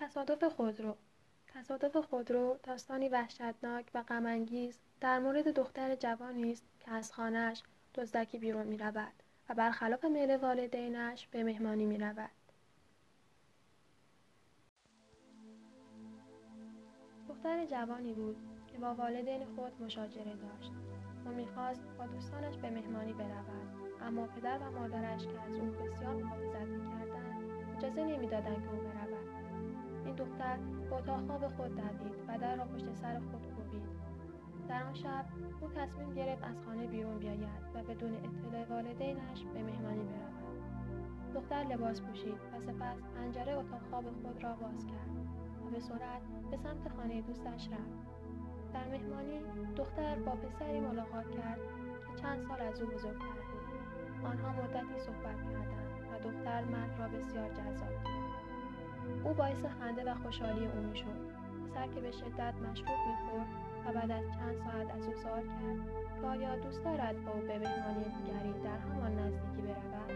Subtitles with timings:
[0.00, 0.96] تصادف خودرو
[1.48, 7.62] تصادف خودرو داستانی وحشتناک و غمانگیز در مورد دختر جوانی است که از خانهاش
[7.94, 9.12] دزدکی بیرون می رود
[9.48, 12.30] و برخلاف میل والدینش به مهمانی می رود.
[17.28, 18.36] دختر جوانی بود
[18.72, 20.72] که با والدین خود مشاجره داشت.
[21.26, 26.14] و می‌خواست با دوستانش به مهمانی برود اما پدر و مادرش که از او بسیار
[26.14, 29.39] محافظت می‌کردند اجازه نمی‌دادند که او برود.
[30.04, 30.56] این دختر
[30.90, 33.82] به اتاق خواب خود دوید و در را پشت سر خود کوبید.
[34.68, 35.24] در آن شب
[35.60, 40.40] او تصمیم گرفت از خانه بیرون بیاید و بدون اطلاع والدینش به مهمانی برود.
[41.34, 45.10] دختر لباس پوشید و سپس پنجره اتاق خواب خود را باز کرد
[45.66, 48.10] و به سرعت به سمت خانه دوستش رفت.
[48.74, 49.40] در مهمانی
[49.76, 51.60] دختر با پسری ملاقات کرد
[52.06, 54.24] که چند سال از او بزرگتر بود.
[54.24, 58.29] آنها مدتی صحبت کردند و دختر مرد را بسیار جذاب دید
[59.24, 61.20] او باعث خنده و خوشحالی او می‌شد.
[61.64, 63.48] پسر که به شدت مشروب می‌خورد
[63.86, 65.78] و بعد از چند ساعت از او سوال کرد
[66.20, 70.10] که آیا دوست دارد با او به مهمانی دیگری در همان نزدیکی برود؟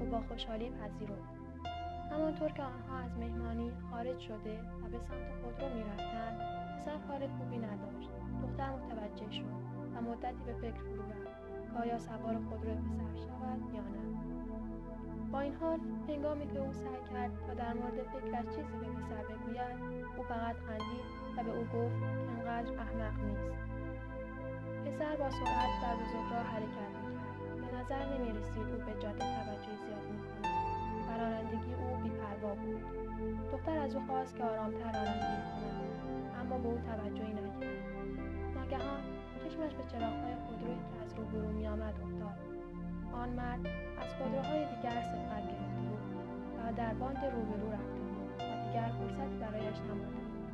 [0.00, 1.36] او با خوشحالی پذیرفت.
[2.12, 6.40] همانطور که آنها از مهمانی خارج شده و به سمت خودرو می‌رفتند
[6.76, 8.10] پسر حال خوبی نداشت.
[8.42, 9.44] دختر متوجه شد
[9.96, 14.25] و مدتی به فکر فرو رفت که آیا سوار خودرو پسر شود یا نه.
[15.32, 19.22] با این حال هنگامی که او سعی کرد تا در مورد فکرش چیزی به پسر
[19.32, 19.76] بگوید
[20.16, 23.52] او فقط خندید و به او گفت که انقدر احمق نیست.
[24.84, 27.70] پسر با سرعت در بزرگراه حرکت می‌کرد.
[27.70, 30.46] به نظر نمی‌رسید او به جاده توجه زیاد می‌کند.
[31.08, 32.82] و رانندگی او بیپروا بود.
[33.52, 35.86] دختر از او خواست که آرامتر رانندگی کند
[36.40, 37.86] اما به او توجهی نکرد.
[38.54, 39.02] ناگهان
[39.44, 42.55] چشمش به چراغهای خودرویی که از روبرو میآمد افتاد.
[43.16, 43.66] آن مرد
[44.02, 46.00] از خودروهای دیگر سبقت گرفته بود
[46.58, 50.46] و در باند روبرو رفته بود و دیگر فرصتی برایش نمانده بود.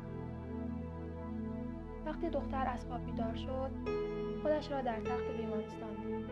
[2.05, 3.71] وقتی دختر از خواب بیدار شد
[4.41, 6.25] خودش را در تخت بیمارستان دید.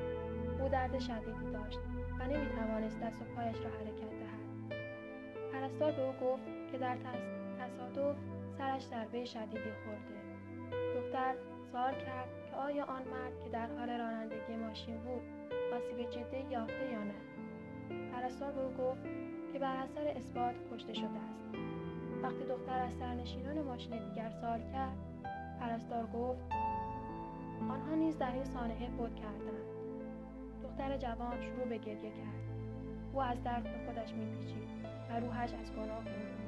[0.61, 1.79] او درد شدیدی داشت
[2.19, 4.41] و نمی‌توانست دست و پایش را حرکت دهد.
[5.53, 6.97] پرستار به او گفت که در
[7.59, 8.15] تصادف
[8.57, 10.21] سرش ضربه شدیدی خورده.
[10.95, 11.35] دختر
[11.71, 15.40] سوال کرد که آیا آن مرد که در حال رانندگی ماشین بود
[15.73, 17.13] آسیب جدی یافته یا نه؟
[18.11, 19.03] پرستار به او گفت
[19.53, 21.45] که بر اثر اثبات کشته شده است.
[22.23, 24.97] وقتی دختر از سرنشینان ماشین دیگر سوال کرد
[25.59, 26.43] پرستار گفت
[27.69, 29.65] آنها نیز در این سانحه فوت کردند.
[30.63, 32.41] دختر جوان شروع به گریه کرد.
[33.13, 34.69] او از درد به خودش میپیچید
[35.09, 36.41] و روحش از گناه بود.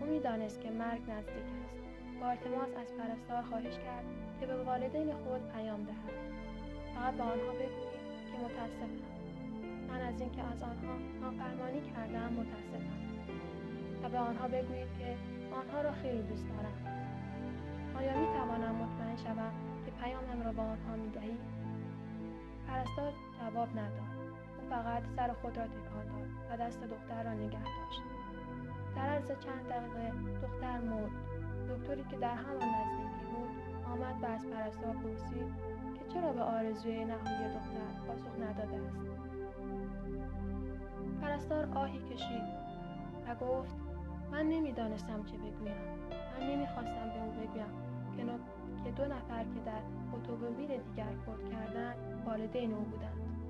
[0.00, 1.82] او می‌دانست که مرگ نزدیک است.
[2.20, 4.04] با التماس از پرستار خواهش کرد
[4.40, 6.32] که به والدین خود پیام دهد.
[6.94, 7.91] فقط به آنها بگویید
[8.32, 9.12] که متاسفم.
[9.88, 12.98] من از اینکه از آنها نافرمانی کردم متاسفم.
[14.02, 15.16] و به آنها بگویید که
[15.60, 16.78] آنها را خیلی دوست دارم.
[17.96, 19.52] آیا می توانم مطمئن شوم
[19.84, 21.40] که پیامم را به آنها می دهید؟
[22.68, 24.12] پرستار جواب نداد.
[24.58, 28.02] او فقط سر خود را تکان داد و دست دختر را نگه داشت.
[28.96, 31.10] در عرض چند دقیقه دختر مرد.
[31.70, 35.52] دکتری که در همان نزدیکی بود آمد و از پرستار پرسید
[35.98, 38.98] که چرا به آرزوی نهایی دختر پاسخ نداده است.
[41.22, 42.42] پرستار آهی کشید
[43.28, 43.76] و گفت
[44.32, 45.76] من نمی‌دانستم چه بگویم.
[46.40, 47.92] من نمی‌خواستم به او بگویم
[48.84, 49.82] که دو نفر که در
[50.12, 53.41] اتومبیل دیگر فوت کردند والدین او بودند.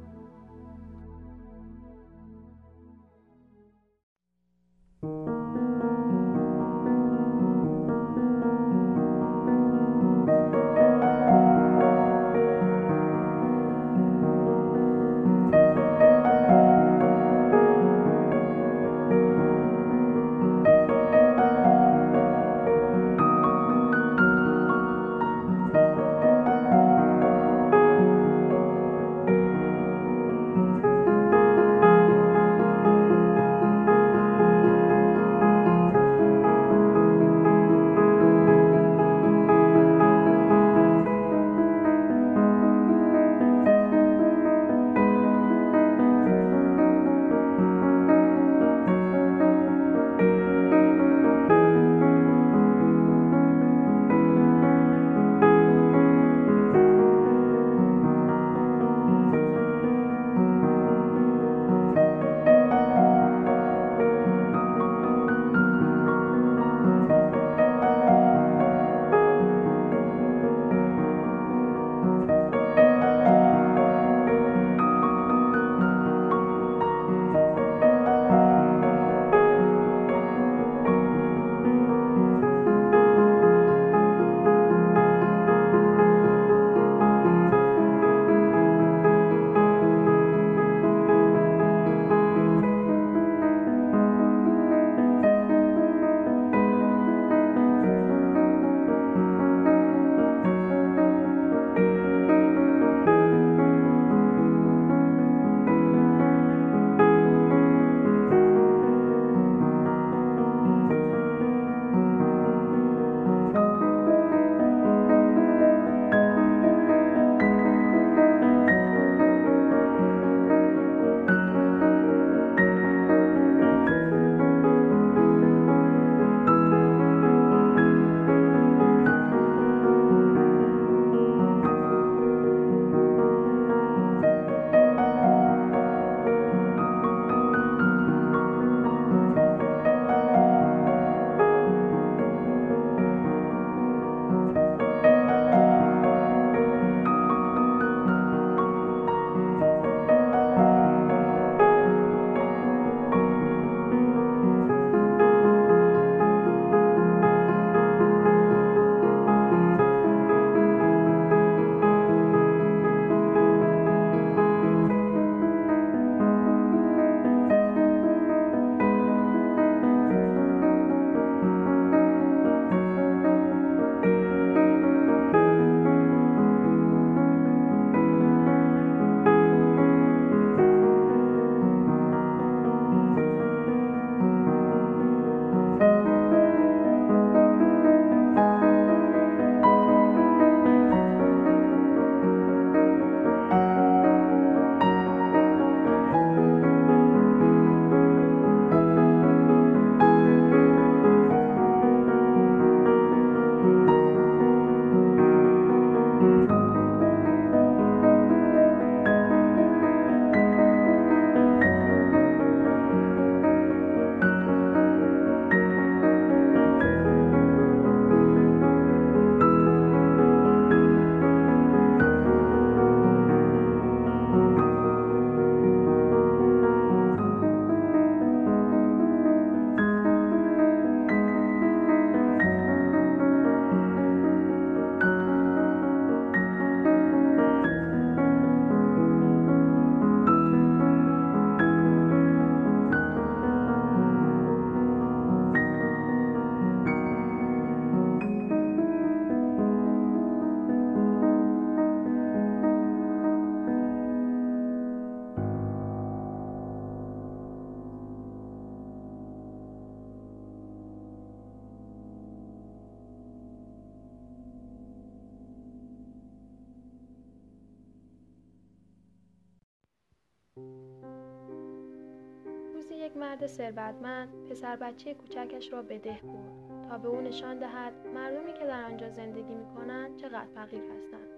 [273.22, 278.52] مرد ثروتمند پسر بچه کوچکش را به ده برد تا به او نشان دهد مردمی
[278.52, 281.28] که در آنجا زندگی می کنند چقدر فقیر هستند.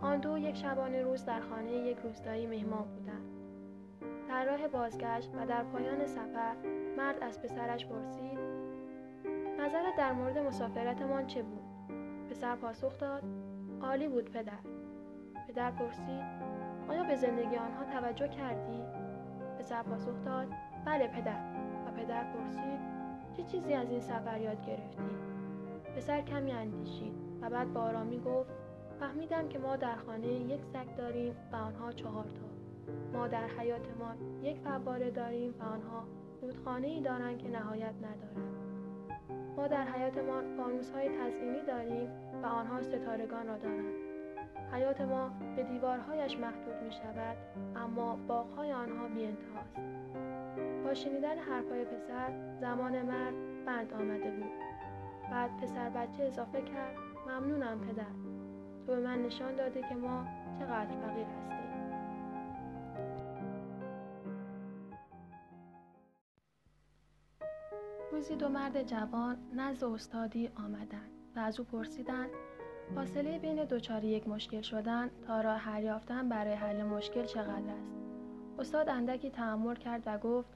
[0.00, 3.28] آن دو یک شبانه روز در خانه یک روستایی مهمان بودند.
[4.28, 6.54] در راه بازگشت و در پایان سفر
[6.96, 8.38] مرد از پسرش پرسید
[9.60, 11.64] نظرت در مورد مسافرتمان چه بود؟
[12.30, 13.22] پسر پاسخ داد
[13.82, 14.58] عالی بود پدر
[15.48, 16.24] پدر پرسید
[16.88, 18.82] آیا به زندگی آنها توجه کردی؟
[19.58, 20.48] پسر پاسخ داد
[20.84, 21.40] بله پدر.
[21.86, 22.80] و پدر پرسید
[23.36, 25.02] چه چیزی از این سفر یاد گرفتی؟
[25.96, 28.50] پسر کمی اندیشید و بعد با آرامی گفت
[29.00, 32.54] فهمیدم که ما در خانه یک سگ داریم و آنها چهار تا.
[33.12, 36.04] ما در حیاتمان یک فواره داریم و آنها
[36.42, 38.54] رودخانه ای دارند که نهایت ندارد
[39.56, 42.08] ما در حیاتمان فانوس های تزئینی داریم
[42.42, 43.94] و آنها ستارگان را دارند.
[44.72, 47.36] حیات ما به دیوارهایش محدود می شود
[47.76, 49.80] اما باغهای آنها بی انتهاست
[50.84, 53.34] با شنیدن حرفهای پسر زمان مرد
[53.66, 54.52] بند آمده بود.
[55.30, 56.96] بعد پسر بچه اضافه کرد
[57.26, 58.34] ممنونم پدر.
[58.86, 60.26] تو به من نشان داده که ما
[60.58, 61.54] چقدر فقیر هستیم.
[68.12, 72.30] روزی دو مرد جوان نزد استادی آمدند و از او پرسیدند
[72.94, 78.03] فاصله بین دچار یک مشکل شدن تا راه حل یافتن برای حل مشکل چقدر است؟
[78.58, 80.48] استاد اندکی تحمل کرد و گفت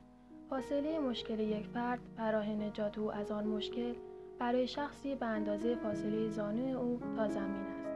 [0.50, 3.95] فاصله مشکل یک فرد برای نجات او از آن مشکل
[4.38, 7.88] برای شخصی به اندازه فاصله زانوی او تا زمین است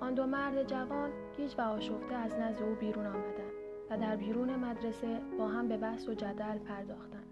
[0.00, 3.52] آن دو مرد جوان گیج و آشفته از نزد او بیرون آمدند
[3.90, 7.26] و در بیرون مدرسه با هم به بحث و جدل پرداختند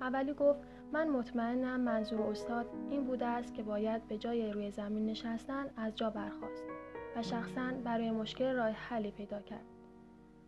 [0.00, 0.60] اولی گفت
[0.92, 5.96] من مطمئنم منظور استاد این بوده است که باید به جای روی زمین نشستن از
[5.96, 6.64] جا برخواست
[7.16, 9.71] و شخصا برای مشکل راه حلی پیدا کرد.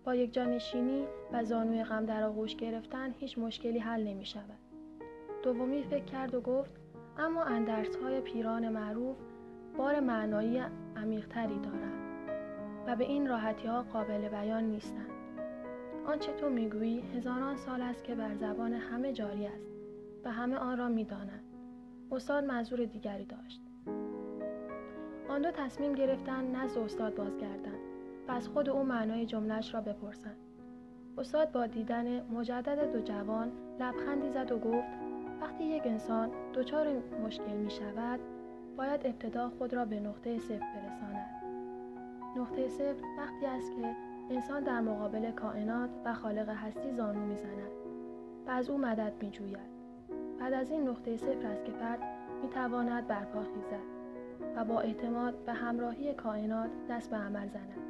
[0.04, 4.58] با یک جانشینی و زانوی غم در آغوش گرفتن هیچ مشکلی حل نمی شود.
[5.42, 6.74] دومی فکر کرد و گفت
[7.18, 9.16] اما اندرس های پیران معروف
[9.76, 10.62] بار معنایی
[10.96, 12.04] عمیقتری دارند
[12.86, 15.10] و به این راحتی ها قابل بیان نیستند.
[16.06, 19.70] آنچه تو می‌گویی هزاران سال است که بر زبان همه جاری است
[20.24, 21.44] و همه آن را می‌دانند
[22.12, 23.60] استاد منظور دیگری داشت
[25.28, 27.83] آن دو تصمیم گرفتند نزد استاد بازگردند
[28.28, 30.36] و از خود او معنای جملش را بپرسند
[31.18, 34.88] استاد با دیدن مجدد دو جوان لبخندی زد و گفت
[35.40, 36.86] وقتی یک انسان دچار
[37.26, 38.20] مشکل می شود
[38.76, 41.26] باید ابتدا خود را به نقطه صفر برساند.
[42.36, 43.96] نقطه صفر وقتی است که
[44.30, 47.72] انسان در مقابل کائنات و خالق هستی زانو می‌زند
[48.46, 49.74] و از او مدد میجوید.
[50.40, 52.00] بعد از این نقطه صفر است که فرد
[52.42, 53.94] می‌تواند برپا خیزد
[54.56, 57.83] و با اعتماد به همراهی کائنات دست به عمل زند.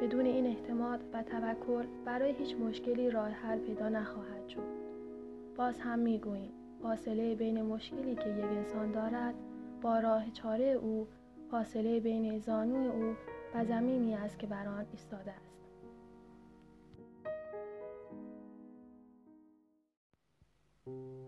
[0.00, 4.78] بدون این اعتماد و توکل برای هیچ مشکلی راه حل پیدا نخواهد شد.
[5.56, 6.52] باز هم می‌گوییم
[6.82, 9.34] فاصله بین مشکلی که یک انسان دارد
[9.82, 11.06] با راه چاره او
[11.50, 13.14] فاصله بین زانوی او
[13.54, 15.48] و زمینی است که بر آن ایستاده است.
[20.86, 21.27] یک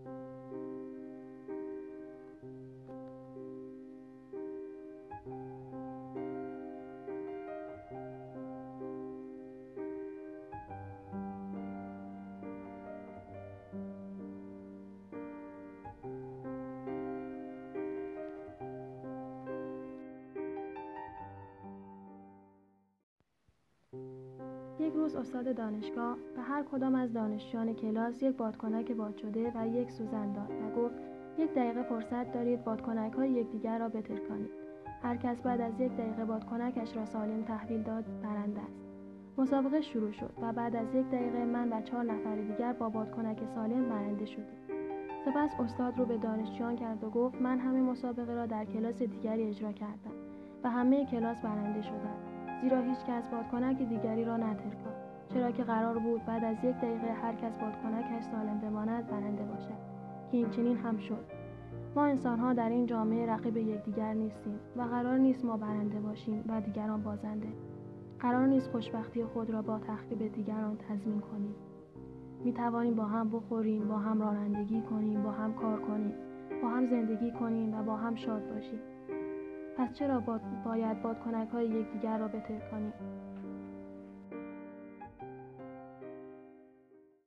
[25.01, 29.91] روز استاد دانشگاه به هر کدام از دانشجویان کلاس یک بادکنک باد شده و یک
[29.91, 30.95] سوزن داد و گفت
[31.37, 34.51] یک دقیقه فرصت دارید بادکنک های یکدیگر را بترکانید.
[35.03, 38.81] هر کس بعد از یک دقیقه بادکنکش را سالم تحویل داد برنده است.
[39.37, 43.39] مسابقه شروع شد و بعد از یک دقیقه من و چهار نفر دیگر با بادکنک
[43.55, 44.57] سالم برنده شدیم.
[45.25, 49.43] سپس استاد رو به دانشجویان کرد و گفت من همه مسابقه را در کلاس دیگری
[49.43, 50.13] اجرا کردم
[50.63, 52.31] و همه کلاس برنده شدند
[52.61, 54.90] زیرا هیچ کس بادکنک دیگری را نترکاند.
[55.33, 59.91] چرا که قرار بود بعد از یک دقیقه هر کس بادکنکش سالم بماند برنده باشد.
[60.31, 61.25] که این چنین هم شد.
[61.95, 66.61] ما انسانها در این جامعه رقیب یکدیگر نیستیم و قرار نیست ما برنده باشیم و
[66.61, 67.47] دیگران بازنده.
[68.19, 71.55] قرار نیست خوشبختی خود را با تخریب دیگران تضمین کنیم.
[72.43, 76.13] می توانیم با هم بخوریم با هم رانندگی کنیم با هم کار کنیم
[76.61, 78.79] با هم زندگی کنیم و با هم شاد باشیم.
[79.77, 80.23] پس چرا
[80.65, 82.93] باید بادکنک های یکدیگر را بترکانیم؟